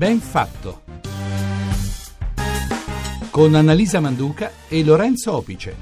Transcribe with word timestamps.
Ben 0.00 0.18
fatto. 0.18 0.80
Con 3.30 3.54
Annalisa 3.54 4.00
Manduca 4.00 4.50
e 4.66 4.82
Lorenzo 4.82 5.36
Opice. 5.36 5.76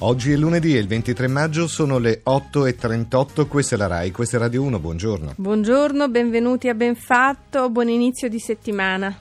Oggi 0.00 0.32
è 0.32 0.36
lunedì 0.36 0.76
e 0.76 0.78
il 0.78 0.86
23 0.86 1.26
maggio 1.28 1.66
sono 1.68 1.96
le 1.96 2.20
8.38, 2.22 3.48
questa 3.48 3.76
è 3.76 3.78
la 3.78 3.86
RAI, 3.86 4.10
questa 4.10 4.36
è 4.36 4.40
Radio 4.40 4.60
1, 4.60 4.78
buongiorno. 4.78 5.32
Buongiorno, 5.36 6.06
benvenuti 6.10 6.68
a 6.68 6.74
Benfatto, 6.74 7.70
buon 7.70 7.88
inizio 7.88 8.28
di 8.28 8.38
settimana. 8.38 9.16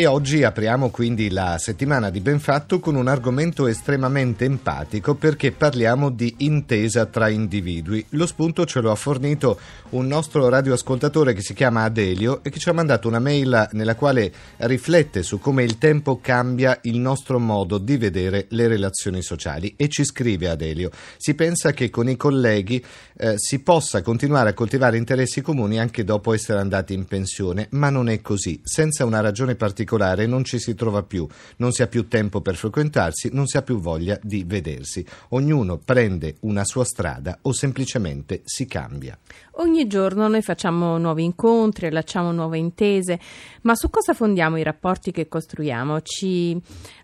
E 0.00 0.06
oggi 0.06 0.44
apriamo 0.44 0.90
quindi 0.90 1.28
la 1.28 1.58
settimana 1.58 2.08
di 2.08 2.20
Benfatto 2.20 2.78
con 2.78 2.94
un 2.94 3.08
argomento 3.08 3.66
estremamente 3.66 4.44
empatico 4.44 5.16
perché 5.16 5.50
parliamo 5.50 6.10
di 6.10 6.36
intesa 6.38 7.06
tra 7.06 7.28
individui. 7.28 8.06
Lo 8.10 8.24
spunto 8.26 8.64
ce 8.64 8.80
lo 8.80 8.92
ha 8.92 8.94
fornito 8.94 9.58
un 9.88 10.06
nostro 10.06 10.48
radioascoltatore 10.48 11.32
che 11.32 11.42
si 11.42 11.52
chiama 11.52 11.82
Adelio 11.82 12.44
e 12.44 12.50
che 12.50 12.60
ci 12.60 12.68
ha 12.68 12.72
mandato 12.72 13.08
una 13.08 13.18
mail 13.18 13.70
nella 13.72 13.96
quale 13.96 14.32
riflette 14.58 15.24
su 15.24 15.40
come 15.40 15.64
il 15.64 15.78
tempo 15.78 16.20
cambia 16.20 16.78
il 16.82 17.00
nostro 17.00 17.40
modo 17.40 17.78
di 17.78 17.96
vedere 17.96 18.46
le 18.50 18.68
relazioni 18.68 19.20
sociali 19.20 19.74
e 19.76 19.88
ci 19.88 20.04
scrive 20.04 20.48
Adelio. 20.48 20.92
Si 21.16 21.34
pensa 21.34 21.72
che 21.72 21.90
con 21.90 22.08
i 22.08 22.16
colleghi 22.16 22.80
eh, 23.16 23.34
si 23.36 23.58
possa 23.64 24.00
continuare 24.02 24.50
a 24.50 24.54
coltivare 24.54 24.96
interessi 24.96 25.40
comuni 25.40 25.80
anche 25.80 26.04
dopo 26.04 26.32
essere 26.34 26.60
andati 26.60 26.94
in 26.94 27.04
pensione, 27.04 27.66
ma 27.72 27.90
non 27.90 28.08
è 28.08 28.20
così. 28.20 28.60
Senza 28.62 29.04
una 29.04 29.18
ragione 29.18 29.56
particolare 29.56 29.86
particolare 29.88 30.26
non 30.26 30.44
ci 30.44 30.58
si 30.58 30.74
trova 30.74 31.02
più, 31.02 31.26
non 31.56 31.72
si 31.72 31.82
ha 31.82 31.86
più 31.86 32.08
tempo 32.08 32.42
per 32.42 32.56
frequentarsi, 32.56 33.30
non 33.32 33.46
si 33.46 33.56
ha 33.56 33.62
più 33.62 33.80
voglia 33.80 34.18
di 34.22 34.44
vedersi. 34.44 35.04
Ognuno 35.30 35.78
prende 35.78 36.36
una 36.40 36.64
sua 36.64 36.84
strada 36.84 37.38
o 37.42 37.52
semplicemente 37.52 38.42
si 38.44 38.66
cambia. 38.66 39.18
Ogni 39.60 39.88
giorno 39.88 40.28
noi 40.28 40.40
facciamo 40.40 40.98
nuovi 40.98 41.24
incontri, 41.24 41.88
allacciamo 41.88 42.30
nuove 42.30 42.58
intese, 42.58 43.18
ma 43.62 43.74
su 43.74 43.90
cosa 43.90 44.14
fondiamo 44.14 44.56
i 44.56 44.62
rapporti 44.62 45.10
che 45.10 45.26
costruiamo? 45.26 46.00
Ci 46.00 46.56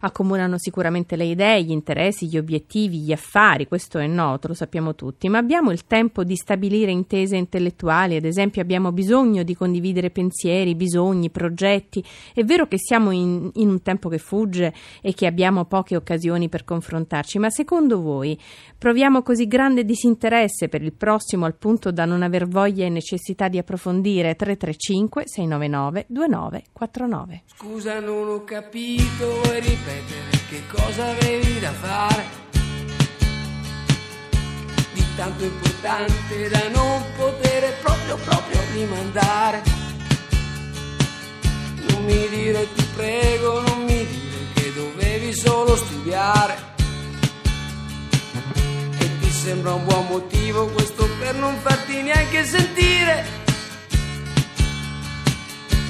accomunano 0.02 0.56
sicuramente 0.56 1.16
le 1.16 1.24
idee, 1.24 1.64
gli 1.64 1.72
interessi, 1.72 2.28
gli 2.28 2.38
obiettivi, 2.38 3.00
gli 3.00 3.10
affari, 3.10 3.66
questo 3.66 3.98
è 3.98 4.06
noto, 4.06 4.46
lo 4.46 4.54
sappiamo 4.54 4.94
tutti, 4.94 5.28
ma 5.28 5.38
abbiamo 5.38 5.72
il 5.72 5.84
tempo 5.84 6.22
di 6.22 6.36
stabilire 6.36 6.92
intese 6.92 7.36
intellettuali, 7.36 8.14
ad 8.14 8.24
esempio 8.24 8.62
abbiamo 8.62 8.92
bisogno 8.92 9.42
di 9.42 9.56
condividere 9.56 10.10
pensieri, 10.10 10.76
bisogni, 10.76 11.30
progetti. 11.30 12.04
È 12.32 12.44
vero 12.44 12.68
che 12.68 12.78
siamo 12.78 13.10
in, 13.10 13.50
in 13.54 13.68
un 13.68 13.82
tempo 13.82 14.08
che 14.08 14.18
fugge 14.18 14.72
e 15.02 15.12
che 15.12 15.26
abbiamo 15.26 15.64
poche 15.64 15.96
occasioni 15.96 16.48
per 16.48 16.62
confrontarci, 16.62 17.36
ma 17.40 17.50
secondo 17.50 18.00
voi 18.00 18.38
proviamo 18.78 19.22
così 19.22 19.48
grande 19.48 19.84
disinteresse 19.84 20.68
per 20.68 20.82
il 20.82 20.92
prossimo 20.92 21.46
al 21.46 21.56
punto 21.56 21.90
da 21.90 22.04
non 22.04 22.22
aver 22.22 22.42
voglia 22.46 22.84
e 22.84 22.88
necessità 22.88 23.48
di 23.48 23.58
approfondire 23.58 24.34
335 24.34 25.24
699 25.26 26.04
2949. 26.08 27.42
Scusa, 27.56 28.00
non 28.00 28.28
ho 28.28 28.44
capito, 28.44 29.40
vuoi 29.42 29.60
ripetere 29.60 30.30
che 30.48 30.62
cosa 30.68 31.06
avevi 31.06 31.60
da 31.60 31.72
fare? 31.72 32.24
Di 34.92 35.04
tanto 35.16 35.44
importante 35.44 36.48
da 36.48 36.68
non 36.68 37.02
poter 37.16 37.72
proprio, 37.80 38.16
proprio 38.16 38.60
rimandare. 38.72 39.62
Non 41.88 42.04
mi 42.04 42.28
dire, 42.28 42.66
ti 42.74 42.84
prego, 42.94 43.60
non 43.60 43.84
mi 43.84 44.06
dire 44.06 44.52
che 44.54 44.72
dovevi 44.74 45.32
solo 45.32 45.74
studiare 45.76 46.73
sembra 49.44 49.74
un 49.74 49.84
buon 49.84 50.06
motivo 50.06 50.68
questo 50.68 51.06
per 51.18 51.34
non 51.34 51.54
farti 51.60 52.00
neanche 52.00 52.44
sentire. 52.44 53.24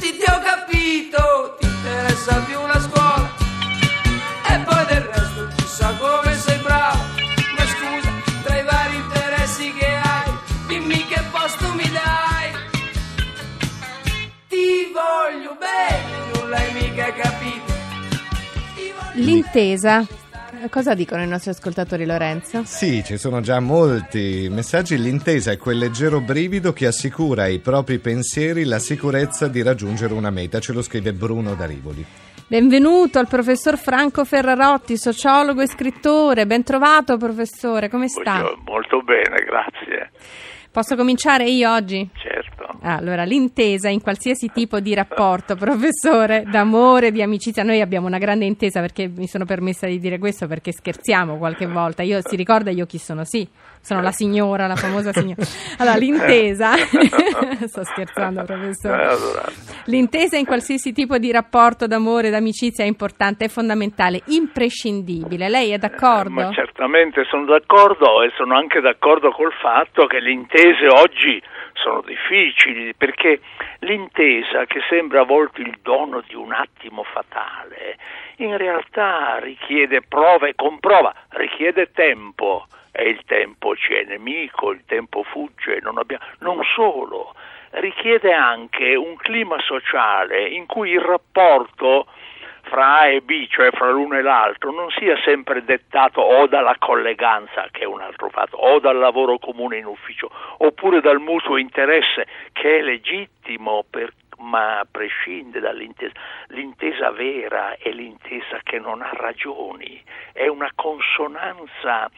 Sì, 0.01 0.17
ti 0.19 0.25
ho 0.27 0.41
capito, 0.43 1.57
ti 1.61 1.67
interessa 1.67 2.41
più 2.41 2.59
la 2.67 2.81
scuola 2.81 3.31
e 4.51 4.59
poi 4.59 4.85
del 4.87 5.03
resto 5.03 5.49
chissà 5.55 5.95
come 6.01 6.37
sei 6.37 6.59
bravo. 6.59 6.99
Ma 7.57 7.65
scusa, 7.75 8.11
tra 8.43 8.59
i 8.59 8.65
vari 8.65 8.97
interessi 8.97 9.73
che 9.75 9.87
hai, 9.87 10.31
dimmi 10.67 11.07
che 11.07 11.23
posto 11.31 11.73
mi 11.75 11.89
dai. 11.93 12.51
Ti 14.49 14.93
voglio 14.93 15.57
bene, 15.61 16.33
non 16.33 16.51
l'hai 16.51 16.73
mica 16.73 17.13
capito. 17.13 17.73
L'intesa 19.13 20.05
Cosa 20.71 20.95
dicono 20.95 21.23
i 21.23 21.29
nostri 21.29 21.51
ascoltatori, 21.51 22.07
Lorenzo? 22.07 22.63
Sì, 22.65 23.03
ci 23.05 23.17
sono 23.17 23.41
già 23.41 23.61
molti 23.61 24.49
messaggi. 24.51 24.99
L'intesa 24.99 25.51
è 25.51 25.57
quel 25.57 25.79
leggero 25.79 26.21
brivido 26.21 26.73
che 26.73 26.87
assicura 26.87 27.43
ai 27.45 27.59
propri 27.59 27.99
pensieri 27.99 28.65
la 28.65 28.79
sicurezza 28.79 29.49
di 29.49 29.63
raggiungere 29.63 30.15
una 30.15 30.31
meta. 30.31 30.61
Ce 30.61 30.73
lo 30.73 30.83
scrive 30.83 31.13
Bruno 31.13 31.55
da 31.55 31.67
Rivoli. 31.67 32.05
Benvenuto 32.47 33.19
al 33.19 33.27
professor 33.27 33.79
Franco 33.79 34.25
Ferrarotti, 34.25 34.97
sociologo 34.97 35.63
e 35.63 35.67
scrittore. 35.67 36.47
Ben 36.47 36.63
trovato, 36.63 37.17
professore. 37.17 37.89
Come 37.89 38.09
sta? 38.09 38.53
Molto 38.65 39.01
bene, 39.03 39.43
grazie. 39.45 40.11
Posso 40.75 40.97
cominciare 40.97 41.49
io 41.49 41.73
oggi? 41.73 42.11
Certo. 42.15 42.81
Allora, 42.81 43.23
l'intesa 43.23 43.89
in 43.91 44.01
qualsiasi 44.01 44.51
tipo 44.53 44.81
di 44.81 44.93
rapporto, 44.93 45.55
professore, 45.55 46.43
d'amore, 46.51 47.13
di 47.13 47.23
amicizia, 47.23 47.63
noi 47.63 47.81
abbiamo 47.81 48.09
una 48.09 48.19
grande 48.19 48.45
intesa 48.45 48.81
perché 48.81 49.07
mi 49.07 49.29
sono 49.29 49.45
permessa 49.45 49.87
di 49.87 50.01
dire 50.01 50.19
questo 50.19 50.49
perché 50.49 50.73
scherziamo 50.73 51.37
qualche 51.37 51.67
volta. 51.67 52.03
Io 52.03 52.19
si 52.25 52.35
ricorda 52.35 52.73
io 52.73 52.87
chi 52.87 52.99
sono? 52.99 53.23
Sì, 53.25 53.49
sono 53.85 54.01
la 54.01 54.13
signora, 54.13 54.67
la 54.67 54.77
famosa 54.77 55.13
signora. 55.13 55.43
Allora, 55.79 55.97
l'intesa, 55.97 56.73
sto 57.69 57.85
scherzando, 57.85 58.43
professore. 58.45 59.53
L'intesa 59.85 60.39
in 60.39 60.47
qualsiasi 60.47 60.93
tipo 60.93 61.19
di 61.19 61.31
rapporto 61.31 61.87
d'amore, 61.87 62.31
d'amicizia 62.31 62.83
è 62.83 62.87
importante, 62.87 63.45
è 63.45 63.49
fondamentale, 63.49 64.23
imprescindibile. 64.29 65.51
Lei 65.51 65.73
è 65.73 65.77
d'accordo? 65.77 66.31
Ma 66.31 66.51
certamente 66.53 67.25
sono 67.29 67.45
d'accordo 67.45 68.23
e 68.23 68.33
sono 68.37 68.57
anche 68.57 68.81
d'accordo 68.81 69.31
col 69.31 69.53
fatto 69.53 70.07
che 70.07 70.19
le 70.19 70.33
intese 70.33 70.87
oggi 70.89 71.43
sono 71.75 72.03
difficili 72.07 72.95
perché 72.97 73.41
l'intesa 73.81 74.65
che 74.65 74.81
sembra 74.89 75.21
a 75.21 75.25
volte 75.25 75.61
il 75.61 75.77
dono 75.83 76.23
di 76.27 76.35
un 76.35 76.53
attimo 76.53 77.03
fatale 77.03 77.99
in 78.37 78.57
realtà 78.57 79.39
richiede 79.39 80.01
prova 80.03 80.49
e 80.49 80.55
comprova, 80.55 81.15
richiede 81.31 81.91
tempo 81.93 82.67
e 82.97 83.09
il 83.09 83.23
tempo 83.27 83.75
ci 83.75 83.93
è 83.93 84.05
nemico, 84.05 84.71
il 84.71 84.85
tempo 84.87 85.25
fugge, 85.25 85.81
non, 85.83 85.99
abbiamo, 85.99 86.25
non 86.39 86.63
solo, 86.77 87.35
richiede 87.71 88.33
anche 88.33 88.95
un 88.95 89.17
clima 89.17 89.59
sociale 89.61 90.47
in 90.47 90.67
cui 90.67 90.91
il 90.91 91.01
rapporto 91.01 92.07
fra 92.63 93.01
A 93.01 93.07
e 93.09 93.21
B, 93.21 93.49
cioè 93.49 93.71
fra 93.73 93.91
l'uno 93.91 94.17
e 94.17 94.23
l'altro, 94.23 94.71
non 94.71 94.91
sia 94.91 95.21
sempre 95.25 95.65
dettato 95.65 96.21
o 96.21 96.47
dalla 96.47 96.77
colleganza, 96.79 97.67
che 97.73 97.81
è 97.81 97.85
un 97.85 98.01
altro 98.01 98.29
fatto, 98.31 98.57
o 98.57 98.79
dal 98.79 98.97
lavoro 98.97 99.39
comune 99.39 99.79
in 99.79 99.87
ufficio, 99.87 100.31
oppure 100.59 101.01
dal 101.01 101.19
mutuo 101.19 101.57
interesse, 101.57 102.27
che 102.53 102.79
è 102.79 102.81
legittimo 102.81 103.85
per, 103.91 104.13
ma 104.39 104.87
prescinde 104.89 105.59
dall'intesa. 105.59 106.13
L'intesa 106.49 107.11
vera 107.11 107.77
è 107.77 107.91
l'intesa 107.91 108.61
che 108.63 108.79
non 108.79 109.03
ha 109.03 109.11
ragioni, 109.13 110.01
è 110.33 110.47
una 110.47 110.71
consonanza 110.77 112.09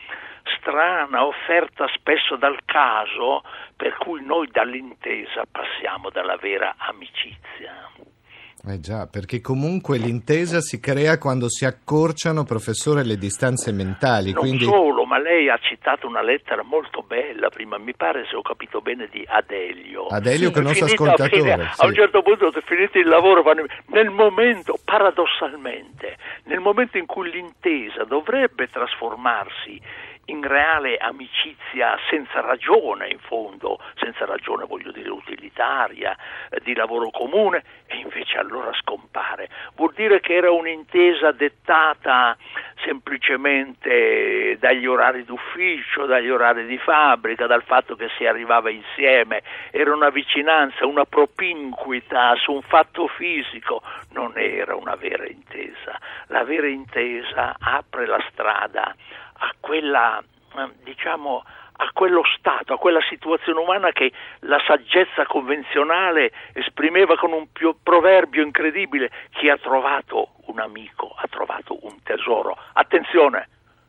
strana 0.58 1.26
offerta 1.26 1.86
spesso 1.94 2.36
dal 2.36 2.58
caso 2.64 3.42
per 3.76 3.96
cui 3.96 4.24
noi 4.24 4.48
dall'intesa 4.50 5.42
passiamo 5.50 6.10
dalla 6.10 6.36
vera 6.36 6.74
amicizia. 6.78 7.90
Eh 8.68 8.80
già, 8.80 9.06
perché 9.06 9.40
comunque 9.40 9.96
l'intesa 9.96 10.60
si 10.60 10.80
crea 10.80 11.18
quando 11.18 11.48
si 11.48 11.64
accorciano, 11.64 12.42
professore, 12.42 13.04
le 13.04 13.16
distanze 13.16 13.70
mentali. 13.70 14.32
Non 14.32 14.40
quindi... 14.40 14.64
solo, 14.64 15.04
ma 15.04 15.20
lei 15.20 15.48
ha 15.48 15.56
citato 15.58 16.08
una 16.08 16.20
lettera 16.20 16.64
molto 16.64 17.04
bella 17.06 17.48
prima, 17.48 17.78
mi 17.78 17.94
pare 17.94 18.26
se 18.28 18.34
ho 18.34 18.42
capito 18.42 18.80
bene, 18.80 19.06
di 19.08 19.24
Adelio. 19.24 20.06
Adelio 20.06 20.50
che 20.50 20.58
è 20.58 20.62
nostro 20.62 20.86
ascoltatore. 20.86 21.28
Fine, 21.42 21.70
sì. 21.74 21.80
A 21.80 21.86
un 21.86 21.94
certo 21.94 22.22
punto, 22.22 22.50
se 22.50 22.60
finite 22.62 22.98
il 22.98 23.06
lavoro, 23.06 23.44
nel 23.86 24.10
momento, 24.10 24.80
paradossalmente, 24.84 26.16
nel 26.46 26.58
momento 26.58 26.98
in 26.98 27.06
cui 27.06 27.30
l'intesa 27.30 28.02
dovrebbe 28.02 28.68
trasformarsi 28.68 29.80
in 30.26 30.46
reale 30.46 30.96
amicizia 30.96 31.98
senza 32.08 32.40
ragione 32.40 33.08
in 33.08 33.18
fondo, 33.18 33.78
senza 33.94 34.24
ragione 34.24 34.64
voglio 34.64 34.90
dire 34.90 35.10
utilitaria, 35.10 36.16
eh, 36.50 36.60
di 36.62 36.74
lavoro 36.74 37.10
comune, 37.10 37.62
e 37.86 37.96
invece 37.96 38.38
allora 38.38 38.72
scompare. 38.74 39.48
Vuol 39.74 39.92
dire 39.94 40.20
che 40.20 40.34
era 40.34 40.50
un'intesa 40.50 41.32
dettata 41.32 42.36
semplicemente 42.84 44.56
dagli 44.58 44.86
orari 44.86 45.24
d'ufficio, 45.24 46.06
dagli 46.06 46.30
orari 46.30 46.66
di 46.66 46.78
fabbrica, 46.78 47.46
dal 47.46 47.62
fatto 47.62 47.94
che 47.94 48.08
si 48.16 48.26
arrivava 48.26 48.70
insieme, 48.70 49.42
era 49.70 49.94
una 49.94 50.10
vicinanza, 50.10 50.86
una 50.86 51.04
propinquita 51.04 52.34
su 52.36 52.52
un 52.52 52.62
fatto 52.62 53.06
fisico, 53.08 53.82
non 54.10 54.32
era 54.36 54.74
una 54.74 54.96
vera 54.96 55.26
intesa. 55.26 55.98
La 56.28 56.44
vera 56.44 56.66
intesa 56.66 57.54
apre 57.58 58.06
la 58.06 58.22
strada 58.30 58.94
a 59.38 59.54
quella, 59.60 60.22
diciamo, 60.82 61.44
a 61.78 61.90
quello 61.92 62.22
stato, 62.38 62.72
a 62.72 62.78
quella 62.78 63.02
situazione 63.08 63.60
umana 63.60 63.92
che 63.92 64.12
la 64.40 64.60
saggezza 64.66 65.26
convenzionale 65.26 66.32
esprimeva 66.52 67.16
con 67.16 67.32
un 67.32 67.46
proverbio 67.82 68.42
incredibile. 68.42 69.10
Chi 69.30 69.50
ha 69.50 69.58
trovato 69.58 70.36
un 70.46 70.60
amico 70.60 71.14
ha 71.16 71.26
trovato 71.28 71.76
un 71.84 72.02
tesoro. 72.02 72.56
Attenzione, 72.72 73.48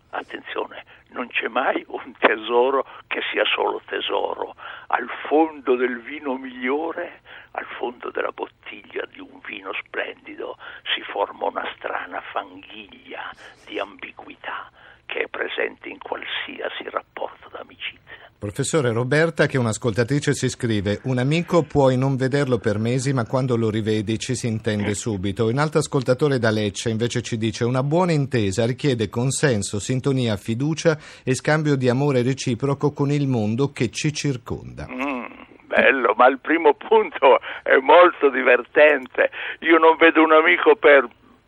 attenzione, 0.10 0.84
non 1.10 1.28
c'è 1.28 1.48
mai 1.48 1.84
un 1.88 2.14
tesoro 2.18 2.86
che 3.08 3.22
sia 3.32 3.46
solo 3.46 3.82
tesoro. 3.86 4.56
Al 4.88 5.10
fondo 5.28 5.76
del 5.76 6.02
vino 6.02 6.36
migliore, 6.36 7.22
al 7.52 7.66
fondo 7.78 8.12
della 8.12 8.32
bottiglia 8.32 9.06
di 9.06 9.20
un 9.20 9.40
vino 9.46 9.72
splendido, 9.74 10.58
si 10.94 11.02
forma 11.02 11.46
una 11.46 11.68
strana 11.78 12.20
fanghiglia 12.20 13.32
di 13.66 13.80
ambiguità 13.80 14.70
che 15.08 15.22
è 15.22 15.28
presente 15.28 15.90
in 15.90 15.98
qualsiasi 15.98 16.88
rapporto 16.92 17.50
d'amicizia. 17.52 17.98
Professore 18.40 18.92
Roberta, 18.92 19.48
che 19.48 19.58
un'ascoltatrice 19.58 20.34
si 20.34 20.48
scrive, 20.48 21.00
un 21.06 21.18
amico 21.18 21.64
puoi 21.64 21.98
non 21.98 22.16
vederlo 22.16 22.60
per 22.60 22.78
mesi, 22.78 23.12
ma 23.12 23.26
quando 23.26 23.58
lo 23.58 23.72
rivedi 23.72 24.20
ci 24.20 24.36
si 24.36 24.46
intende 24.46 24.94
subito. 24.94 25.48
Un 25.48 25.58
altro 25.58 25.80
ascoltatore 25.80 26.38
da 26.38 26.52
Lecce 26.52 26.92
invece 26.92 27.24
ci 27.24 27.38
dice, 27.38 27.66
una 27.66 27.82
buona 27.82 28.12
intesa 28.12 28.68
richiede 28.68 29.10
consenso, 29.10 29.80
sintonia, 29.80 30.38
fiducia 30.38 31.00
e 31.24 31.34
scambio 31.34 31.76
di 31.76 31.90
amore 31.90 32.22
reciproco 32.22 32.92
con 32.92 33.10
il 33.10 33.28
mondo 33.28 33.72
che 33.72 33.90
ci 33.90 34.14
circonda. 34.14 34.86
Mm, 34.88 35.26
bello, 35.66 36.14
ma 36.16 36.28
il 36.28 36.38
primo 36.38 36.76
punto 36.76 37.40
è 37.64 37.78
molto 37.78 38.30
divertente. 38.30 39.32
Io 39.62 39.80
non 39.80 39.98
vedo 39.98 40.22
un 40.22 40.34
amico 40.34 40.76
per 40.76 41.08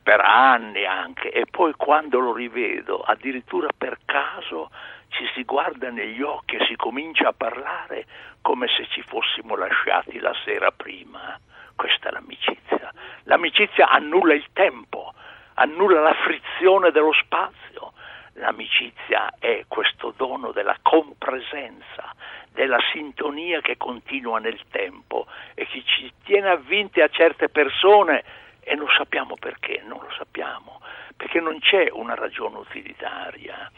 per 0.10 0.22
anni 0.22 0.88
anche, 0.88 1.30
e 1.30 1.46
poi 1.46 1.74
quando 1.78 2.18
lo 2.18 2.34
rivedo, 2.34 3.04
addirittura 3.04 3.68
per 3.78 4.00
caso, 4.06 4.72
ci 5.10 5.24
si 5.36 5.44
guarda 5.44 5.92
negli 5.92 6.24
occhi 6.24 6.56
e 6.56 6.66
si 6.66 6.76
comincia 6.76 7.28
a 7.28 7.34
parlare 7.34 8.08
come 8.42 8.66
se 8.70 8.88
ci 8.88 9.04
fossimo 9.04 9.56
lasciati 9.56 10.18
la 10.18 10.34
sera 10.44 10.72
prima. 10.72 11.40
Questa 11.76 12.10
è 12.10 12.12
l'amicizia. 12.12 12.92
L'amicizia 13.26 13.88
annulla 13.88 14.34
il 14.34 14.48
tempo, 14.52 15.14
annulla 15.54 16.02
la 16.02 16.16
frizione 16.16 16.90
dello 16.90 17.14
spazio. 17.14 17.94
L'amicizia 18.34 19.36
è 19.38 19.66
questo 19.68 20.12
dono 20.18 20.52
della 20.52 20.78
compresenza, 20.82 22.16
della 22.52 22.80
sintonia 22.92 23.62
che 23.62 23.78
continua 23.78 24.40
nel 24.40 24.60
tempo 24.72 25.28
e 25.54 25.68
che 25.68 25.84
ci 25.86 26.12
tiene 26.24 26.50
avvinti 26.50 27.00
a 27.00 27.10
certe 27.10 27.50
persone 27.50 28.48
e 28.70 28.76
non 28.76 28.88
sappiamo 28.96 29.34
perché, 29.36 29.82
non 29.84 29.98
lo 30.00 30.12
sappiamo, 30.16 30.80
perché 31.18 31.40
non 31.40 31.58
c'è 31.58 31.90
una 31.92 32.14
ragione 32.14 32.58
utilitaria, 32.58 33.72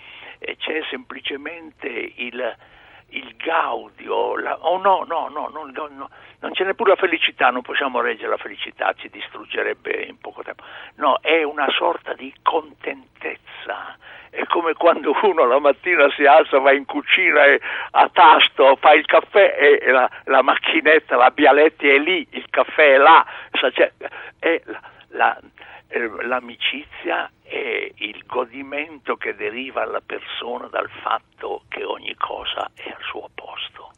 c'è 0.57 0.81
semplicemente 0.89 1.87
il, 1.87 2.57
il 3.11 3.35
gaudio, 3.37 4.37
la, 4.37 4.57
oh 4.61 4.77
no, 4.77 5.03
no, 5.07 5.27
no, 5.29 5.49
no, 5.49 5.69
no, 5.71 6.09
non 6.39 6.51
c'è 6.51 6.63
neppure 6.63 6.91
la 6.91 6.95
felicità, 6.95 7.49
non 7.49 7.61
possiamo 7.61 8.01
reggere 8.01 8.29
la 8.29 8.37
felicità, 8.37 8.93
ci 8.93 9.09
distruggerebbe 9.09 10.03
in 10.03 10.17
poco 10.19 10.43
tempo. 10.43 10.63
No, 10.95 11.19
è 11.21 11.43
una 11.43 11.69
sorta 11.69 12.13
di 12.13 12.33
contentezza. 12.41 13.97
È 14.29 14.45
come 14.45 14.73
quando 14.73 15.13
uno 15.23 15.45
la 15.45 15.59
mattina 15.59 16.09
si 16.11 16.25
alza, 16.25 16.57
va 16.59 16.71
in 16.71 16.85
cucina 16.85 17.45
e 17.45 17.59
a 17.91 18.09
tasto 18.09 18.77
fa 18.77 18.93
il 18.93 19.05
caffè 19.05 19.57
e 19.59 19.91
la, 19.91 20.09
la 20.25 20.41
macchinetta, 20.41 21.17
la 21.17 21.31
Bialetti 21.31 21.89
è 21.89 21.97
lì, 21.97 22.25
il 22.31 22.45
caffè 22.49 22.93
è 22.93 22.97
là. 22.97 23.25
È 24.39 24.61
la, 24.65 24.81
la, 25.09 25.37
l'amicizia 25.99 27.29
è 27.41 27.91
il 27.95 28.23
godimento 28.25 29.15
che 29.17 29.35
deriva 29.35 29.81
alla 29.81 30.01
persona 30.01 30.67
dal 30.67 30.89
fatto 31.01 31.63
che 31.67 31.83
ogni 31.83 32.15
cosa 32.15 32.69
è 32.73 32.89
al 32.89 33.03
suo 33.03 33.29
posto. 33.33 33.90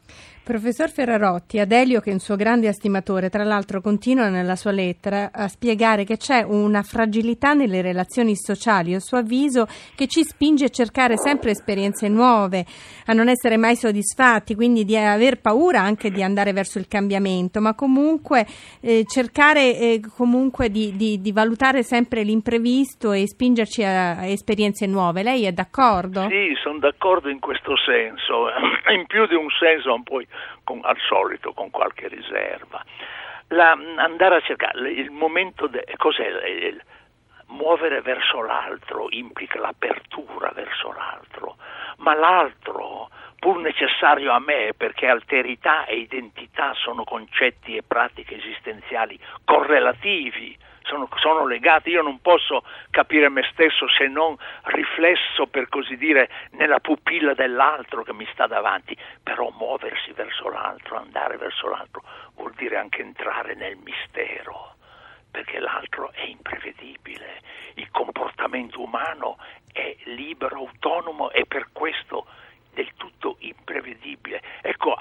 Professor 0.44 0.90
Ferrarotti, 0.90 1.58
Adelio, 1.58 2.00
che 2.00 2.10
è 2.10 2.12
un 2.12 2.18
suo 2.18 2.36
grande 2.36 2.68
estimatore, 2.68 3.30
tra 3.30 3.44
l'altro 3.44 3.80
continua 3.80 4.28
nella 4.28 4.56
sua 4.56 4.72
lettera 4.72 5.30
a 5.32 5.48
spiegare 5.48 6.04
che 6.04 6.18
c'è 6.18 6.42
una 6.42 6.82
fragilità 6.82 7.54
nelle 7.54 7.80
relazioni 7.80 8.36
sociali, 8.36 8.92
a 8.92 9.00
suo 9.00 9.16
avviso, 9.16 9.66
che 9.96 10.06
ci 10.06 10.22
spinge 10.22 10.66
a 10.66 10.68
cercare 10.68 11.16
sempre 11.16 11.52
esperienze 11.52 12.08
nuove, 12.08 12.66
a 13.06 13.14
non 13.14 13.28
essere 13.28 13.56
mai 13.56 13.74
soddisfatti, 13.74 14.54
quindi 14.54 14.84
di 14.84 14.94
aver 14.98 15.40
paura 15.40 15.80
anche 15.80 16.10
di 16.10 16.22
andare 16.22 16.52
verso 16.52 16.78
il 16.78 16.88
cambiamento, 16.88 17.62
ma 17.62 17.74
comunque 17.74 18.44
eh, 18.82 19.04
cercare 19.06 19.78
eh, 19.78 20.00
comunque 20.14 20.68
di, 20.68 20.94
di, 20.94 21.22
di, 21.22 21.32
valutare 21.32 21.82
sempre 21.82 22.22
l'imprevisto 22.22 23.12
e 23.12 23.26
spingerci 23.26 23.82
a, 23.82 24.18
a 24.18 24.26
esperienze 24.26 24.84
nuove. 24.84 25.22
Lei 25.22 25.46
è 25.46 25.52
d'accordo? 25.52 26.28
Sì, 26.28 26.52
sono 26.62 26.80
d'accordo 26.80 27.30
in 27.30 27.40
questo 27.40 27.78
senso, 27.78 28.48
in 28.94 29.06
più 29.06 29.26
di 29.26 29.34
un 29.34 29.48
senso 29.58 29.98
poi 30.04 30.26
con, 30.64 30.80
al 30.82 30.98
solito 30.98 31.52
con 31.52 31.70
qualche 31.70 32.08
riserva. 32.08 32.84
La, 33.48 33.72
andare 33.96 34.36
a 34.36 34.40
cercare 34.40 34.90
il 34.90 35.10
momento, 35.10 35.66
de, 35.66 35.84
cos'è 35.96 36.26
il, 36.26 36.82
muovere 37.48 38.00
verso 38.00 38.42
l'altro 38.42 39.06
implica 39.10 39.58
l'apertura 39.60 40.50
verso 40.54 40.92
l'altro, 40.92 41.56
ma 41.98 42.14
l'altro, 42.14 43.10
pur 43.38 43.58
necessario 43.58 44.32
a 44.32 44.38
me, 44.38 44.72
perché 44.76 45.06
alterità 45.06 45.84
e 45.84 45.96
identità 45.96 46.72
sono 46.74 47.04
concetti 47.04 47.76
e 47.76 47.82
pratiche 47.82 48.36
esistenziali 48.36 49.18
correlativi, 49.44 50.56
sono, 50.84 51.08
sono 51.16 51.46
legati, 51.46 51.90
io 51.90 52.02
non 52.02 52.20
posso 52.20 52.64
capire 52.90 53.28
me 53.28 53.42
stesso 53.52 53.88
se 53.88 54.06
non 54.06 54.36
riflesso, 54.64 55.46
per 55.46 55.68
così 55.68 55.96
dire, 55.96 56.30
nella 56.52 56.80
pupilla 56.80 57.34
dell'altro 57.34 58.02
che 58.02 58.12
mi 58.12 58.26
sta 58.32 58.46
davanti, 58.46 58.96
però 59.22 59.50
muoversi 59.50 60.12
verso 60.12 60.48
l'altro, 60.48 60.96
andare 60.96 61.36
verso 61.36 61.68
l'altro, 61.68 62.02
vuol 62.34 62.52
dire 62.54 62.76
anche 62.76 63.02
entrare 63.02 63.54
nel 63.54 63.76
mistero, 63.76 64.76
perché 65.30 65.58
l'altro 65.58 66.12
è 66.12 66.22
imprevedibile, 66.22 67.40
il 67.74 67.90
comportamento 67.90 68.80
umano 68.80 69.38
è 69.72 69.96
libero, 70.04 70.58
autonomo 70.58 71.30
e 71.30 71.46
per 71.46 71.68
questo 71.72 72.26
del 72.74 72.90
tutto 72.96 73.36
imprevedibile. 73.38 74.42
Ecco, 74.60 74.94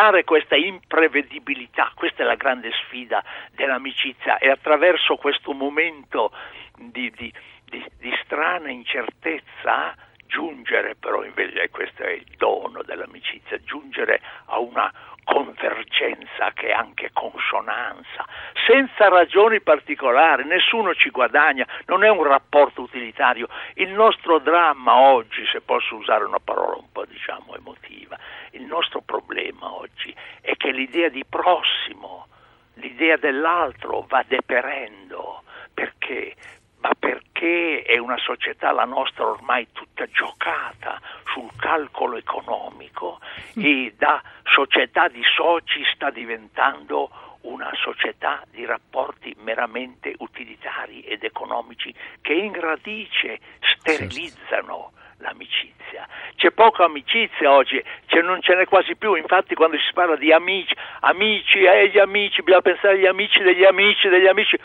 accettare 0.00 0.24
questa 0.24 0.56
imprevedibilità, 0.56 1.92
questa 1.94 2.22
è 2.22 2.26
la 2.26 2.34
grande 2.34 2.70
sfida 2.72 3.22
dell'amicizia 3.52 4.38
e 4.38 4.48
attraverso 4.48 5.16
questo 5.16 5.52
momento 5.52 6.32
di, 6.76 7.12
di, 7.16 7.32
di, 7.66 7.84
di 7.98 8.18
strana 8.24 8.70
incertezza 8.70 9.94
giungere 10.26 10.94
però 10.94 11.24
invece, 11.24 11.68
questo 11.70 12.04
è 12.04 12.10
il 12.12 12.26
dono 12.36 12.82
dell'amicizia, 12.82 13.58
giungere 13.64 14.20
a 14.46 14.60
una 14.60 14.90
convergenza 15.24 16.50
che 16.54 16.68
è 16.68 16.72
anche 16.72 17.10
consonanza, 17.12 18.24
senza 18.66 19.08
ragioni 19.08 19.60
particolari, 19.60 20.44
nessuno 20.44 20.94
ci 20.94 21.10
guadagna, 21.10 21.66
non 21.86 22.04
è 22.04 22.08
un 22.08 22.22
rapporto 22.22 22.82
utilitario. 22.82 23.48
Il 23.74 23.90
nostro 23.90 24.38
dramma 24.38 24.96
oggi, 24.96 25.44
se 25.52 25.60
posso 25.60 25.96
usare 25.96 26.24
una 26.24 26.40
parola 26.42 26.76
un 26.76 26.90
po' 26.90 27.04
diciamo 27.04 27.54
emotiva, 27.54 28.18
il 28.52 28.62
nostro 28.62 29.00
problema 29.00 29.19
oggi 29.60 30.14
è 30.40 30.56
che 30.56 30.72
l'idea 30.72 31.08
di 31.08 31.24
prossimo, 31.24 32.26
l'idea 32.74 33.16
dell'altro 33.16 34.04
va 34.08 34.24
deperendo. 34.26 35.42
Perché? 35.72 36.34
ma 36.80 36.90
perché 36.98 37.82
è 37.82 37.98
una 37.98 38.16
società, 38.16 38.72
la 38.72 38.84
nostra, 38.84 39.26
ormai 39.26 39.68
tutta 39.72 40.06
giocata 40.06 41.00
sul 41.32 41.50
calcolo 41.56 42.16
economico 42.16 43.20
e 43.54 43.94
da 43.96 44.22
società 44.44 45.08
di 45.08 45.22
soci 45.36 45.84
sta 45.94 46.10
diventando 46.10 47.10
una 47.42 47.70
società 47.74 48.44
di 48.50 48.64
rapporti 48.64 49.34
meramente 49.40 50.14
utilitari 50.18 51.02
ed 51.02 51.22
economici 51.22 51.94
che 52.20 52.32
in 52.32 52.58
radice 52.58 53.40
sterilizzano 53.60 54.92
l'amicizia. 55.18 56.06
C'è 56.36 56.50
poca 56.50 56.84
amicizia 56.84 57.52
oggi, 57.52 57.82
cioè 58.10 58.22
non 58.22 58.42
ce 58.42 58.56
n'è 58.56 58.66
quasi 58.66 58.96
più, 58.96 59.14
infatti 59.14 59.54
quando 59.54 59.78
si 59.78 59.92
parla 59.94 60.16
di 60.16 60.32
amici, 60.32 60.74
amici, 61.00 61.62
eh, 61.62 61.88
gli 61.88 61.98
amici, 61.98 62.42
bisogna 62.42 62.60
pensare 62.60 62.94
agli 62.94 63.06
amici 63.06 63.40
degli 63.40 63.64
amici 63.64 64.08
degli 64.08 64.26
amici, 64.26 64.58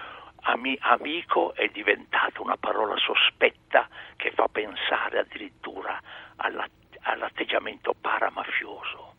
Ami, 0.48 0.78
amico 0.82 1.56
è 1.56 1.68
diventata 1.70 2.42
una 2.42 2.58
parola 2.58 2.96
sospetta 2.98 3.88
che 4.16 4.32
fa 4.32 4.48
pensare 4.48 5.18
addirittura 5.20 6.00
alla, 6.38 6.68
all'atteggiamento 7.02 7.96
paramafioso. 8.00 9.15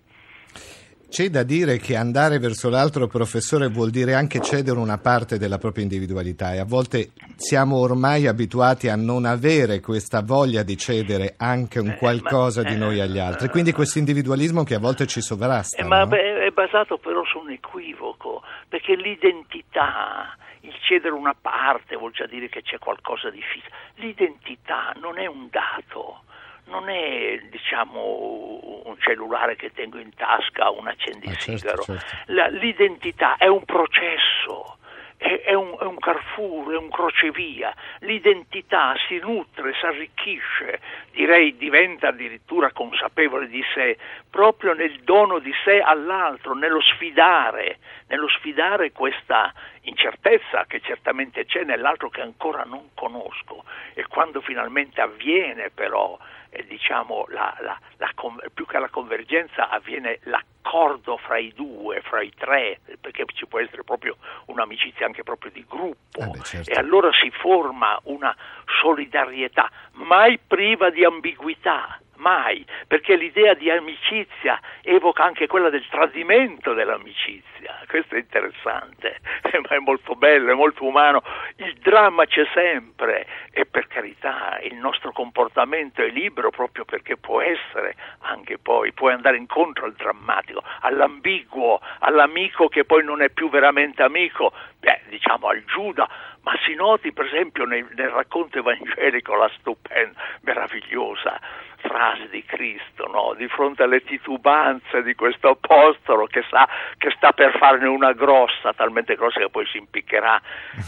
C'è 1.09 1.31
da 1.31 1.45
dire 1.45 1.79
che 1.79 1.97
andare 1.97 2.39
verso 2.39 2.69
l'altro 2.69 3.07
professore 3.07 3.69
vuol 3.69 3.91
dire 3.91 4.15
anche 4.15 4.41
cedere 4.41 4.79
una 4.79 4.99
parte 4.99 5.39
della 5.39 5.57
propria 5.57 5.85
individualità 5.85 6.53
e 6.53 6.59
a 6.59 6.65
volte 6.65 7.13
siamo 7.37 7.77
ormai 7.77 8.27
abituati 8.27 8.89
a 8.89 8.97
non 8.97 9.25
avere 9.25 9.81
questa 9.81 10.23
voglia 10.23 10.63
di 10.63 10.77
cedere 10.77 11.35
anche 11.39 11.79
un 11.79 11.91
eh, 11.91 11.97
qualcosa 11.97 12.63
ma, 12.63 12.69
di 12.69 12.77
noi 12.77 13.01
agli 13.01 13.19
altri, 13.19 13.49
quindi 13.49 13.73
questo 13.73 13.99
individualismo 13.99 14.65
che 14.65 14.75
a 14.75 14.81
volte 14.81 15.07
ci 15.07 15.21
sovrasta. 15.21 15.81
Eh, 15.81 15.85
ma 15.85 16.05
no? 16.05 16.15
è 16.17 16.51
basato 16.51 16.99
però 16.99 17.25
su 17.25 17.39
un 17.39 17.51
equivoco, 17.51 18.43
perché 18.69 18.97
l'identità 18.97 20.37
il 20.67 20.75
cedere 20.83 21.15
una 21.15 21.35
parte 21.41 21.97
vuol 21.97 22.13
già 22.13 22.27
dire 22.27 22.49
che 22.49 22.63
c'è 22.63 22.79
qualcosa 22.79 23.31
di 23.31 23.41
fisso. 23.41 23.69
L'identità 23.95 24.93
non 25.01 25.19
è 25.19 25.27
un 25.27 25.49
dato, 25.51 26.25
non 26.67 26.89
è 26.89 27.41
diciamo 27.51 28.81
un 28.85 28.97
cellulare 28.99 29.57
che 29.57 29.73
tengo 29.73 29.99
in 29.99 30.15
tasca, 30.15 30.71
un 30.71 30.87
accendisigaro. 30.87 31.83
Ah, 31.83 31.85
certo, 31.85 31.99
certo. 31.99 32.33
La- 32.33 32.49
l'identità 32.49 33.37
è 33.37 33.47
un 33.47 33.65
processo. 33.65 34.79
È, 35.19 35.45
è 35.47 35.55
un, 35.55 35.75
è 35.81 35.85
un 35.85 35.97
carrefour, 35.99 36.75
è 36.75 36.77
un 36.77 36.91
crocevia, 36.91 37.75
l'identità 38.01 38.95
si 39.09 39.19
nutre, 39.19 39.73
si 39.73 39.87
arricchisce, 39.87 40.79
direi 41.13 41.57
diventa 41.57 42.09
addirittura 42.09 42.71
consapevole 42.71 43.49
di 43.49 43.65
sé, 43.73 43.97
proprio 44.29 44.75
nel 44.75 45.01
dono 45.05 45.39
di 45.39 45.55
sé 45.65 45.81
all'altro, 45.81 46.55
nello 46.55 46.83
sfidare, 46.83 47.79
nello 48.09 48.29
sfidare 48.29 48.93
questa 48.93 49.55
incertezza 49.83 50.67
che 50.67 50.81
certamente 50.83 51.47
c'è 51.47 51.65
nell'altro 51.65 52.11
che 52.11 52.21
ancora 52.21 52.65
non 52.65 52.91
conosco 52.93 53.65
e 53.95 54.07
quando 54.09 54.43
finalmente 54.43 55.01
avviene 55.01 55.71
però 55.71 56.19
diciamo 56.67 57.27
la, 57.29 57.55
la, 57.61 57.79
la 57.97 58.11
più 58.53 58.67
che 58.67 58.79
la 58.79 58.89
convergenza 58.89 59.69
avviene 59.69 60.21
l'accordo 60.25 61.17
fra 61.17 61.39
i 61.39 61.53
due, 61.55 62.01
fra 62.03 62.23
i 62.23 62.33
tre, 62.35 62.81
perché 63.01 63.25
ci 63.35 63.47
può 63.47 63.61
essere 63.61 63.83
proprio 63.85 64.17
un'amicizia 64.47 65.07
anche 65.07 65.23
proprio 65.23 65.51
di 65.51 65.65
gruppo 65.69 66.21
Eh 66.21 66.27
beh, 66.27 66.43
certo. 66.43 66.71
e 66.71 66.75
allora 66.75 67.11
si 67.13 67.31
forma 67.31 67.99
una 68.05 68.35
solidarietà 68.81 69.71
mai 69.93 70.39
priva 70.39 70.91
di 70.91 71.05
ambiguità. 71.05 72.01
Mai, 72.17 72.65
perché 72.87 73.17
l'idea 73.17 73.55
di 73.55 73.71
amicizia 73.71 74.61
evoca 74.83 75.25
anche 75.25 75.47
quella 75.47 75.71
del 75.71 75.87
tradimento 75.89 76.73
dell'amicizia. 76.73 77.85
Questo 77.89 78.15
è 78.15 78.19
interessante, 78.19 79.19
ma 79.63 79.77
è 79.77 79.79
molto 79.79 80.15
bello, 80.15 80.51
è 80.51 80.55
molto 80.55 80.85
umano. 80.85 81.23
Il 81.57 81.75
dramma 81.75 82.25
c'è 82.27 82.47
sempre 82.53 83.27
e 83.51 83.67
per 83.67 83.87
carità 83.87 84.59
il 84.63 84.75
nostro 84.77 85.13
comportamento 85.13 86.03
è 86.03 86.09
libero 86.09 86.51
proprio 86.51 86.85
perché 86.85 87.17
può 87.17 87.41
essere 87.41 87.95
anche 88.21 88.59
poi, 88.59 88.93
può 88.93 89.11
andare 89.11 89.37
incontro 89.37 89.85
al 89.85 89.95
drammatico, 89.95 90.63
all'ambiguo, 90.81 91.81
all'amico 92.01 92.69
che 92.69 92.85
poi 92.85 93.05
non 93.05 93.23
è 93.23 93.31
più 93.31 93.49
veramente 93.49 94.03
amico, 94.03 94.53
beh, 94.79 95.03
diciamo 95.09 95.49
al 95.49 95.65
Giuda, 95.65 96.09
ma 96.43 96.53
si 96.65 96.75
noti 96.75 97.13
per 97.13 97.27
esempio 97.27 97.65
nel, 97.65 97.87
nel 97.95 98.11
racconto 98.11 98.59
evangelico 98.59 99.35
la 99.35 99.51
stupenda, 99.57 100.21
meravigliosa 100.43 101.41
frase 101.87 102.29
di 102.31 102.45
Cristo, 102.45 103.07
no? 103.07 103.35
di 103.37 103.49
fronte 103.49 103.83
alle 103.83 104.03
titubanze 104.03 105.03
di 105.03 105.15
questo 105.15 105.51
apostolo 105.51 106.27
che 106.27 106.43
sa 106.51 106.69
che 106.99 107.13
sta 107.17 107.33
per 107.33 107.57
farne 107.59 107.89
una 107.89 108.13
grossa, 108.13 108.73
talmente 108.75 109.15
grossa 109.15 109.41
che 109.41 109.51
poi 109.51 109.67
si 109.67 109.79
impiccherà 109.79 110.41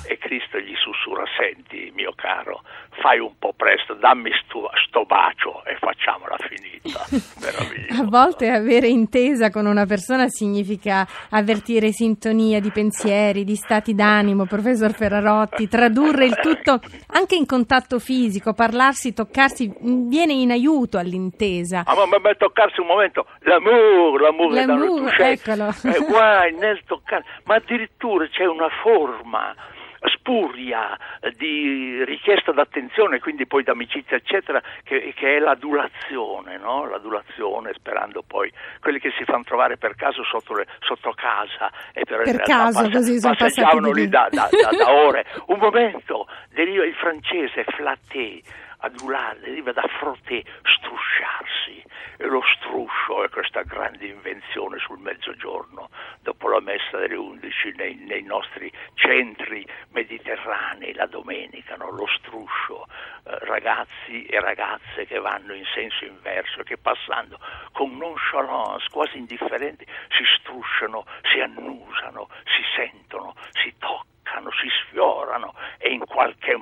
e 0.06 0.18
Cristo 0.18 0.58
gli 0.58 0.74
sussurra, 0.76 1.24
senti 1.36 1.92
mio 1.94 2.12
caro, 2.14 2.62
fai 3.00 3.18
un 3.18 3.38
po' 3.38 3.52
presto, 3.56 3.94
dammi 3.94 4.30
sto, 4.44 4.70
sto 4.86 5.04
bacio 5.04 5.64
e 5.64 5.76
facciamola 5.76 6.36
finita. 6.38 7.06
A 8.00 8.04
volte 8.04 8.48
avere 8.50 8.88
intesa 8.88 9.50
con 9.50 9.66
una 9.66 9.86
persona 9.86 10.28
significa 10.28 11.06
avvertire 11.30 11.92
sintonia 11.92 12.60
di 12.60 12.70
pensieri, 12.70 13.44
di 13.44 13.56
stati 13.56 13.94
d'animo, 13.94 14.46
professor 14.46 14.92
Ferrarotti, 14.92 15.68
tradurre 15.68 16.26
il 16.26 16.38
tutto 16.40 16.80
anche 17.12 17.34
in 17.34 17.46
contatto 17.46 17.98
fisico, 17.98 18.52
parlarsi, 18.52 19.12
toccarsi, 19.12 19.72
viene 19.80 20.32
in 20.32 20.50
aiuto 20.50 20.87
all'intesa. 20.96 21.82
Ah, 21.84 21.94
ma, 21.94 22.06
ma, 22.06 22.18
ma 22.18 22.34
toccarsi 22.34 22.80
un 22.80 22.86
momento, 22.86 23.26
l'amour, 23.40 24.20
l'amour, 24.22 24.54
è 24.54 24.64
L'amour, 24.64 24.86
toucher. 25.10 25.26
eccolo. 25.26 25.68
Eh, 25.84 26.04
guai 26.06 26.54
nel 26.54 26.80
toccare, 26.86 27.24
ma 27.44 27.56
addirittura 27.56 28.26
c'è 28.28 28.46
una 28.46 28.68
forma 28.82 29.54
spuria 30.00 30.96
eh, 31.20 31.32
di 31.32 32.04
richiesta 32.04 32.52
d'attenzione, 32.52 33.18
quindi 33.18 33.46
poi 33.46 33.64
d'amicizia, 33.64 34.16
eccetera, 34.16 34.62
che, 34.84 35.12
che 35.16 35.36
è 35.36 35.38
l'adulazione, 35.40 36.56
no? 36.56 36.86
L'adulazione, 36.88 37.72
sperando 37.74 38.22
poi 38.26 38.52
quelli 38.80 39.00
che 39.00 39.12
si 39.18 39.24
fanno 39.24 39.42
trovare 39.44 39.76
per 39.76 39.94
caso 39.96 40.22
sotto, 40.24 40.54
le- 40.54 40.66
sotto 40.80 41.12
casa 41.16 41.70
e 41.92 42.04
Per 42.04 42.18
realtà 42.18 42.42
caso, 42.44 42.88
così 42.90 43.18
sono 43.18 43.34
passeggiavano 43.36 43.90
lì 43.90 44.08
da, 44.08 44.28
da- 44.30 44.48
da- 44.50 44.76
da 44.76 44.92
ore. 44.92 45.26
Un 45.46 45.58
momento, 45.58 46.28
deriva 46.50 46.84
il 46.84 46.94
francese 46.94 47.64
flatter, 47.64 48.40
adulare, 48.78 49.40
deriva 49.40 49.72
da 49.72 49.86
frotter, 49.98 50.42
strusciarsi. 50.62 51.84
E 52.20 52.26
lo 52.26 52.42
struscio 52.42 53.24
è 53.24 53.28
questa 53.28 53.62
grande 53.62 54.06
invenzione 54.06 54.78
sul 54.78 54.98
mezzogiorno, 54.98 55.88
dopo 56.20 56.48
la 56.48 56.60
messa 56.60 56.98
delle 56.98 57.14
11 57.14 57.74
nei, 57.76 57.94
nei 57.94 58.22
nostri 58.22 58.70
centri 58.94 59.66
mediterranei 59.90 60.94
la 60.94 61.06
domenica, 61.06 61.76
no? 61.76 61.90
lo 61.90 62.06
struscio, 62.18 62.86
eh, 63.24 63.38
ragazzi 63.46 64.24
e 64.24 64.40
ragazze 64.40 65.06
che 65.06 65.18
vanno 65.18 65.54
in 65.54 65.64
senso 65.74 66.04
inverso 66.04 66.62
che 66.62 66.76
passando 66.76 67.38
con 67.72 67.96
nonchalance, 67.96 68.88
quasi 68.90 69.18
indifferenti, 69.18 69.86
si 70.08 70.24
strusciano, 70.40 71.04
si 71.30 71.40
annusano, 71.40 72.28
si 72.44 72.62
sentono, 72.76 73.34
si 73.62 73.72
toccano, 73.78 74.50
si 74.52 74.68
sfiorano 74.82 75.54
e 75.78 75.90
in 75.90 76.04
qualche 76.04 76.56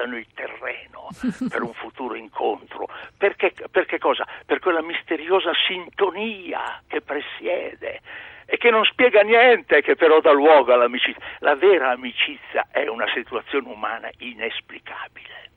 tastano 0.00 0.16
il 0.16 0.26
terreno 0.34 1.08
per 1.48 1.62
un 1.62 1.72
futuro 1.74 2.14
incontro. 2.14 2.88
Perché, 3.16 3.52
perché 3.70 3.98
cosa? 3.98 4.26
Per 4.46 4.58
quella 4.60 4.82
misteriosa 4.82 5.50
sintonia 5.68 6.82
che 6.86 7.00
presiede 7.02 8.00
e 8.46 8.56
che 8.56 8.70
non 8.70 8.84
spiega 8.84 9.20
niente, 9.20 9.82
che 9.82 9.94
però 9.94 10.20
dà 10.20 10.32
luogo 10.32 10.72
all'amicizia. 10.72 11.22
La 11.40 11.54
vera 11.54 11.90
amicizia 11.90 12.66
è 12.70 12.88
una 12.88 13.06
situazione 13.14 13.68
umana 13.68 14.10
inesplicabile. 14.18 15.50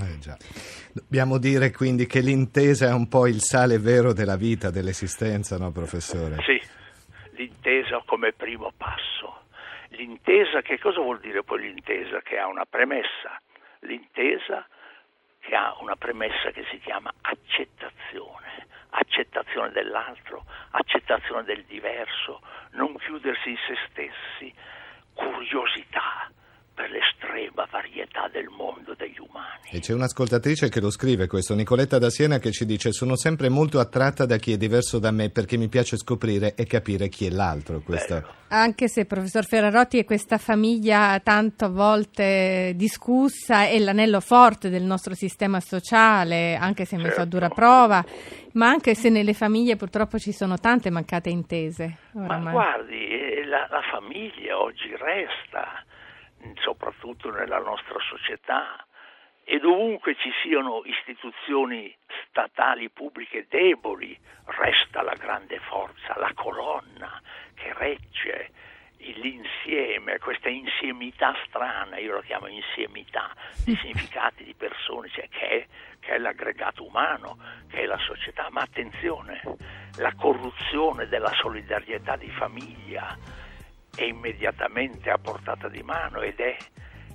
Eh, 0.00 0.18
già. 0.18 0.36
Dobbiamo 0.92 1.38
dire 1.38 1.70
quindi 1.70 2.06
che 2.06 2.20
l'intesa 2.20 2.88
è 2.88 2.92
un 2.92 3.08
po' 3.08 3.26
il 3.26 3.40
sale 3.40 3.78
vero 3.78 4.12
della 4.12 4.36
vita, 4.36 4.70
dell'esistenza, 4.70 5.58
no 5.58 5.70
professore? 5.70 6.36
Sì, 6.42 6.60
l'intesa 7.36 8.02
come 8.04 8.32
primo 8.32 8.72
passo. 8.76 9.42
L'intesa, 9.90 10.62
che 10.62 10.78
cosa 10.78 11.00
vuol 11.00 11.20
dire 11.20 11.42
poi 11.42 11.60
l'intesa? 11.60 12.20
Che 12.20 12.38
ha 12.38 12.46
una 12.46 12.64
premessa. 12.64 13.40
L'intesa 13.80 14.66
che 15.40 15.54
ha 15.54 15.76
una 15.80 15.96
premessa 15.96 16.50
che 16.50 16.64
si 16.70 16.78
chiama 16.78 17.12
accettazione, 17.22 18.66
accettazione 18.90 19.70
dell'altro, 19.70 20.44
accettazione 20.70 21.44
del 21.44 21.64
diverso, 21.64 22.42
non 22.72 22.96
chiudersi 22.98 23.50
in 23.50 23.58
se 23.66 23.76
stessi, 23.88 24.54
curiosità 25.14 26.30
per 26.80 26.90
l'estrema 26.90 27.68
varietà 27.70 28.28
del 28.32 28.48
mondo 28.48 28.94
degli 28.96 29.18
umani. 29.18 29.68
E 29.70 29.80
c'è 29.80 29.92
un'ascoltatrice 29.92 30.70
che 30.70 30.80
lo 30.80 30.90
scrive 30.90 31.26
questo, 31.26 31.54
Nicoletta 31.54 31.98
da 31.98 32.08
Siena, 32.08 32.38
che 32.38 32.50
ci 32.52 32.64
dice 32.64 32.90
sono 32.92 33.16
sempre 33.16 33.50
molto 33.50 33.78
attratta 33.78 34.24
da 34.24 34.36
chi 34.36 34.52
è 34.52 34.56
diverso 34.56 34.98
da 34.98 35.10
me 35.10 35.28
perché 35.28 35.58
mi 35.58 35.68
piace 35.68 35.98
scoprire 35.98 36.54
e 36.54 36.64
capire 36.64 37.08
chi 37.08 37.26
è 37.26 37.30
l'altro. 37.30 37.82
Anche 38.48 38.88
se 38.88 39.04
professor 39.04 39.44
Ferrarotti 39.44 39.98
è 39.98 40.04
questa 40.04 40.38
famiglia 40.38 41.20
tanto 41.22 41.66
a 41.66 41.68
volte 41.68 42.72
discussa 42.74 43.64
è 43.66 43.78
l'anello 43.78 44.20
forte 44.20 44.70
del 44.70 44.82
nostro 44.82 45.14
sistema 45.14 45.60
sociale, 45.60 46.56
anche 46.56 46.84
se 46.86 46.96
messo 46.96 47.08
a 47.08 47.28
Certo. 47.28 47.28
dura 47.28 47.48
prova, 47.48 48.04
ma 48.54 48.68
anche 48.68 48.94
se 48.94 49.10
nelle 49.10 49.34
famiglie 49.34 49.76
purtroppo 49.76 50.18
ci 50.18 50.32
sono 50.32 50.56
tante 50.56 50.90
mancate 50.90 51.28
intese. 51.28 51.98
Ma 52.12 52.24
oramai. 52.24 52.52
guardi, 52.52 53.08
eh, 53.08 53.44
la, 53.44 53.68
la 53.70 53.82
famiglia 53.90 54.58
oggi 54.58 54.88
resta, 54.96 55.84
soprattutto 56.60 57.30
nella 57.30 57.58
nostra 57.58 57.98
società, 58.00 58.84
e 59.44 59.58
dovunque 59.58 60.14
ci 60.16 60.30
siano 60.42 60.82
istituzioni 60.84 61.92
statali 62.28 62.88
pubbliche 62.90 63.46
deboli, 63.48 64.16
resta 64.44 65.02
la 65.02 65.14
grande 65.14 65.58
forza, 65.58 66.16
la 66.18 66.32
colonna 66.34 67.20
che 67.54 67.72
regge 67.74 68.50
l'insieme, 68.98 70.18
questa 70.18 70.48
insiemità 70.48 71.34
strana, 71.46 71.98
io 71.98 72.14
la 72.14 72.22
chiamo 72.22 72.46
insiemità, 72.46 73.34
di 73.64 73.74
significati 73.80 74.44
di 74.44 74.54
persone, 74.54 75.08
cioè 75.08 75.28
che 75.28 75.48
è, 75.48 75.66
che 75.98 76.14
è 76.14 76.18
l'aggregato 76.18 76.84
umano, 76.84 77.38
che 77.68 77.82
è 77.82 77.86
la 77.86 77.98
società. 77.98 78.48
Ma 78.50 78.60
attenzione, 78.60 79.40
la 79.96 80.14
corruzione 80.14 81.08
della 81.08 81.32
solidarietà 81.32 82.16
di 82.16 82.30
famiglia 82.30 83.16
è 83.94 84.02
immediatamente 84.02 85.10
a 85.10 85.18
portata 85.18 85.68
di 85.68 85.82
mano 85.82 86.20
ed 86.20 86.38
è 86.38 86.56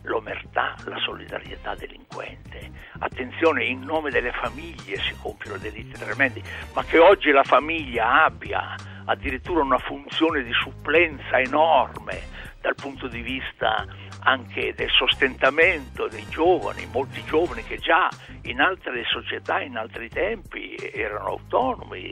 l'omertà, 0.04 0.76
la 0.86 0.98
solidarietà 1.00 1.76
delinquente. 1.76 2.72
Attenzione, 3.00 3.66
in 3.66 3.82
nome 3.82 4.12
delle 4.12 4.32
famiglie 4.32 4.98
si 4.98 5.16
compiono 5.22 5.58
delitti 5.58 5.98
tremendi, 5.98 6.42
ma 6.74 6.84
che 6.84 7.00
oggi 7.00 7.32
la 7.32 7.44
famiglia 7.44 8.24
abbia 8.24 8.76
addirittura 9.06 9.62
una 9.62 9.78
funzione 9.80 10.44
di 10.44 10.54
supplenza 10.54 11.40
enorme 11.40 12.34
dal 12.66 12.74
punto 12.74 13.08
di 13.08 13.22
vista 13.22 13.86
anche 14.22 14.74
del 14.76 14.90
sostentamento 14.90 16.08
dei 16.08 16.26
giovani, 16.30 16.88
molti 16.92 17.22
giovani 17.28 17.64
che 17.64 17.78
già 17.78 18.10
in 18.46 18.60
altre 18.60 19.04
società, 19.06 19.62
in 19.62 19.76
altri 19.78 20.10
tempi 20.10 20.76
erano 20.92 21.26
autonomi, 21.28 22.10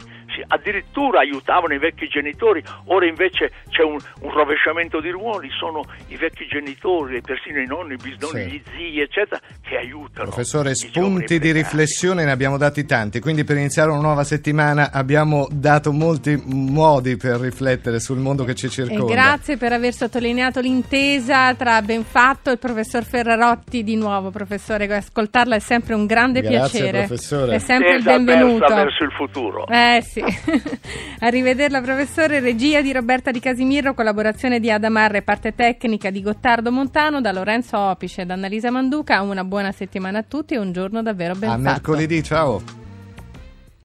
addirittura 0.47 1.21
aiutavano 1.21 1.73
i 1.73 1.79
vecchi 1.79 2.07
genitori, 2.07 2.63
ora 2.85 3.07
invece 3.07 3.51
c'è 3.69 3.81
un, 3.81 3.97
un 4.21 4.31
rovesciamento 4.31 4.99
di 5.01 5.09
ruoli, 5.09 5.49
sono 5.57 5.81
i 6.09 6.17
vecchi 6.17 6.45
genitori, 6.45 7.19
persino 7.21 7.59
i 7.59 7.65
nonni, 7.65 7.93
i 7.93 7.97
bisnonni, 7.97 8.41
Sì. 8.43 8.49
gli 8.49 8.61
zii, 8.75 8.99
eccetera, 9.01 9.41
che 9.61 9.77
aiutano. 9.77 10.27
Professore, 10.29 10.75
spunti 10.75 11.39
di 11.39 11.51
riflessione 11.51 12.25
ne 12.25 12.31
abbiamo 12.31 12.57
dati 12.57 12.85
tanti, 12.85 13.19
quindi 13.19 13.43
per 13.43 13.57
iniziare 13.57 13.89
una 13.89 14.01
nuova 14.01 14.23
settimana 14.23 14.91
abbiamo 14.91 15.47
dato 15.51 15.91
molti 15.91 16.39
modi 16.45 17.17
per 17.17 17.39
riflettere 17.39 17.99
sul 17.99 18.19
mondo 18.19 18.43
che 18.43 18.53
ci 18.53 18.67
E 18.67 18.69
circonda. 18.69 19.11
grazie 19.13 19.57
per 19.57 19.71
aver 19.73 19.93
sottolineato 19.93 20.41
l'intesa 20.59 21.53
tra 21.55 21.81
Benfatto 21.81 22.49
e 22.49 22.53
il 22.53 22.59
professor 22.59 23.03
Ferrarotti 23.03 23.83
di 23.83 23.95
nuovo, 23.95 24.29
professore. 24.31 24.85
Ascoltarla 24.93 25.55
è 25.55 25.59
sempre 25.59 25.93
un 25.93 26.05
grande 26.05 26.41
Grazie, 26.41 26.79
piacere. 26.81 26.97
professore. 27.05 27.55
È 27.55 27.59
sempre 27.59 27.89
il 27.91 27.97
Intesa 27.99 28.17
benvenuto. 28.17 28.73
verso 28.73 29.03
il 29.03 29.11
futuro. 29.11 29.67
Eh 29.67 30.01
sì. 30.03 30.23
Arrivederla 31.19 31.81
professore, 31.81 32.39
regia 32.39 32.81
di 32.81 32.91
Roberta 32.91 33.31
Di 33.31 33.39
Casimirro, 33.39 33.93
collaborazione 33.93 34.59
di 34.59 34.69
Adamarre, 34.71 35.21
parte 35.21 35.53
tecnica 35.55 36.09
di 36.09 36.21
Gottardo 36.21 36.71
Montano, 36.71 37.21
da 37.21 37.31
Lorenzo 37.31 37.77
Opice 37.77 38.21
e 38.21 38.25
da 38.25 38.33
Annalisa 38.33 38.71
Manduca. 38.71 39.21
Una 39.21 39.43
buona 39.43 39.71
settimana 39.71 40.19
a 40.19 40.23
tutti 40.27 40.53
e 40.53 40.57
un 40.57 40.71
giorno 40.71 41.01
davvero 41.01 41.33
ben 41.35 41.49
A 41.49 41.53
fatto. 41.53 41.63
mercoledì, 41.63 42.23
ciao. 42.23 42.82